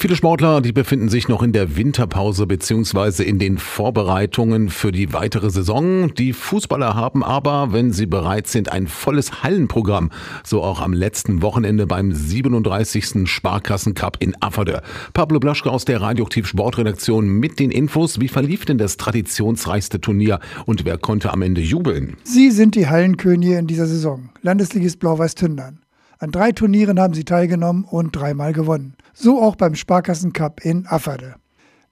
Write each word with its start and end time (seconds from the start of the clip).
Viele 0.00 0.14
Sportler, 0.14 0.60
die 0.60 0.70
befinden 0.70 1.08
sich 1.08 1.26
noch 1.26 1.42
in 1.42 1.50
der 1.50 1.76
Winterpause 1.76 2.46
bzw. 2.46 3.24
in 3.24 3.40
den 3.40 3.58
Vorbereitungen 3.58 4.68
für 4.68 4.92
die 4.92 5.12
weitere 5.12 5.50
Saison. 5.50 6.14
Die 6.14 6.32
Fußballer 6.32 6.94
haben 6.94 7.24
aber, 7.24 7.72
wenn 7.72 7.92
sie 7.92 8.06
bereit 8.06 8.46
sind, 8.46 8.70
ein 8.70 8.86
volles 8.86 9.42
Hallenprogramm. 9.42 10.12
So 10.44 10.62
auch 10.62 10.80
am 10.80 10.92
letzten 10.92 11.42
Wochenende 11.42 11.88
beim 11.88 12.12
37. 12.12 13.28
Sparkassencup 13.28 14.18
in 14.20 14.40
Afferde. 14.40 14.82
Pablo 15.14 15.40
Blaschke 15.40 15.68
aus 15.68 15.84
der 15.84 16.00
Radioaktiv 16.00 16.46
Sportredaktion 16.46 17.26
mit 17.26 17.58
den 17.58 17.72
Infos. 17.72 18.20
Wie 18.20 18.28
verlief 18.28 18.66
denn 18.66 18.78
das 18.78 18.98
traditionsreichste 18.98 20.00
Turnier 20.00 20.38
und 20.64 20.84
wer 20.84 20.96
konnte 20.96 21.32
am 21.32 21.42
Ende 21.42 21.60
jubeln? 21.60 22.16
Sie 22.22 22.52
sind 22.52 22.76
die 22.76 22.86
Hallenkönige 22.86 23.58
in 23.58 23.66
dieser 23.66 23.88
Saison. 23.88 24.28
Landesligist 24.42 25.00
Blau-Weiß 25.00 25.34
Tündern. 25.34 25.80
An 26.20 26.32
drei 26.32 26.50
Turnieren 26.50 26.98
haben 26.98 27.14
sie 27.14 27.24
teilgenommen 27.24 27.84
und 27.84 28.14
dreimal 28.14 28.52
gewonnen. 28.52 28.96
So 29.14 29.40
auch 29.40 29.54
beim 29.54 29.76
Sparkassen 29.76 30.32
Cup 30.32 30.64
in 30.64 30.86
Afferde. 30.86 31.36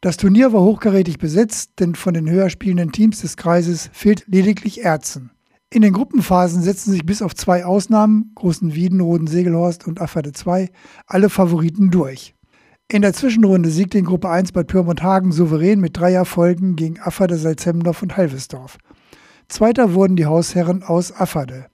Das 0.01 0.17
Turnier 0.17 0.53
war 0.53 0.63
hochkarätig 0.63 1.19
besetzt, 1.19 1.73
denn 1.79 1.95
von 1.95 2.13
den 2.13 2.29
höher 2.29 2.51
spielenden 2.51 2.93
Teams 2.93 3.21
des 3.21 3.37
Kreises 3.37 3.89
fehlt 3.93 4.25
lediglich 4.27 4.85
Erzen. 4.85 5.31
In 5.71 5.83
den 5.83 5.93
Gruppenphasen 5.93 6.63
setzen 6.63 6.91
sich 6.93 7.07
bis 7.07 7.23
auf 7.23 7.35
zwei 7.35 7.65
Ausnahmen, 7.65 8.33
Großen 8.35 8.75
Wieden, 8.75 9.01
Roden 9.01 9.27
Segelhorst 9.27 9.87
und 9.87 10.01
Afferde 10.01 10.33
2, 10.33 10.71
alle 11.07 11.31
Favoriten 11.31 11.91
durch. 11.91 12.35
In 12.89 13.03
der 13.03 13.13
Zwischenrunde 13.13 13.71
siegte 13.71 13.99
in 13.99 14.05
Gruppe 14.05 14.29
1 14.29 14.53
Bad 14.53 14.69
Pyrmont-Hagen 14.69 15.33
souverän 15.33 15.81
mit 15.81 15.97
drei 15.97 16.13
Erfolgen 16.13 16.77
gegen 16.77 17.01
Afferde, 17.01 17.37
Salzhemmendorf 17.37 18.03
und 18.03 18.17
Halvesdorf. 18.17 18.79
Zweiter 19.49 19.95
wurden 19.95 20.17
die 20.17 20.27
Hausherren 20.27 20.83
aus 20.83 21.13
Afferde. 21.13 21.67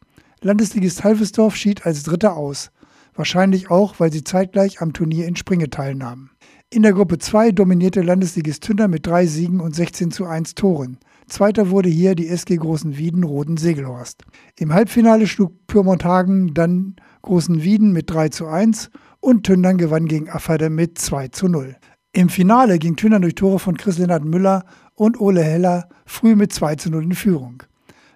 Landesligist 0.45 1.05
Halvesdorf 1.05 1.55
schied 1.55 1.87
als 1.87 2.02
Dritter 2.02 2.37
aus. 2.37 2.73
Wahrscheinlich 3.14 3.70
auch, 3.70 4.01
weil 4.01 4.12
sie 4.12 4.24
zeitgleich 4.24 4.82
am 4.82 4.92
Turnier 4.92 5.28
in 5.28 5.37
Springe 5.37 5.70
teilnahmen. 5.70 6.30
In 6.68 6.82
der 6.82 6.95
Gruppe 6.95 7.18
2 7.18 7.52
dominierte 7.52 8.02
Landesligist 8.02 8.65
Tünder 8.65 8.88
mit 8.88 9.06
drei 9.06 9.27
Siegen 9.27 9.60
und 9.60 9.76
16 9.76 10.10
zu 10.10 10.24
1 10.24 10.57
Toren. 10.57 10.99
Zweiter 11.29 11.71
wurde 11.71 11.88
hier 11.88 12.16
die 12.16 12.26
SG 12.26 12.57
Großen 12.57 12.96
Wieden 12.96 13.23
Roden 13.23 13.57
Segelhorst. 13.57 14.24
Im 14.59 14.73
Halbfinale 14.73 15.29
schlug 15.29 15.52
Pyrmonthagen 15.68 16.54
dann 16.54 16.96
Großen 17.23 17.62
Wieden 17.62 17.93
mit 17.93 18.10
3 18.10 18.30
zu 18.30 18.46
1 18.46 18.90
und 19.21 19.45
Tündern 19.45 19.79
gewann 19.79 20.06
gegen 20.06 20.29
Afferde 20.29 20.71
mit 20.71 20.99
2 20.99 21.29
zu 21.29 21.46
0. 21.46 21.77
Im 22.15 22.29
Finale 22.29 22.80
ging 22.80 22.96
Tündern 22.96 23.23
durch 23.23 23.37
Tore 23.37 23.60
von 23.60 23.77
Chris 23.77 23.99
Lennart 23.99 24.24
Müller 24.24 24.65
und 24.96 25.21
Ole 25.21 25.45
Heller 25.45 25.88
früh 26.04 26.34
mit 26.34 26.52
2 26.52 26.74
zu 26.74 26.90
0 26.90 27.04
in 27.04 27.15
Führung. 27.15 27.62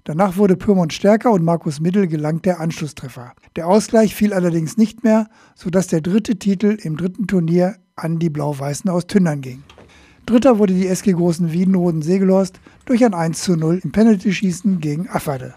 Danach 0.07 0.37
wurde 0.37 0.57
Pyrmont 0.57 0.93
stärker 0.93 1.33
und 1.33 1.43
Markus 1.43 1.81
Middel 1.81 2.07
gelangt 2.07 2.45
der 2.45 2.61
Anschlusstreffer. 2.61 3.33
Der 3.57 3.67
Ausgleich 3.67 4.15
fiel 4.15 4.33
allerdings 4.33 4.77
nicht 4.77 5.03
mehr, 5.03 5.27
sodass 5.57 5.89
der 5.89 6.01
dritte 6.01 6.37
Titel 6.39 6.79
im 6.81 6.97
dritten 6.97 7.27
Turnier 7.27 7.75
an 7.97 8.21
die 8.21 8.31
Blau-Weißen 8.31 8.89
aus 8.89 9.09
Tündern 9.09 9.41
ging. 9.41 9.65
Dritter 10.25 10.61
wurde 10.61 10.75
die 10.75 10.87
SG 10.87 11.11
Großen 11.11 11.53
Wiedenroden 11.53 12.03
Segelhorst 12.03 12.61
durch 12.85 13.05
ein 13.05 13.15
1 13.15 13.43
zu 13.43 13.57
0 13.57 13.81
im 13.83 13.91
Penalty-Schießen 13.91 14.79
gegen 14.79 15.09
Afferde. 15.09 15.55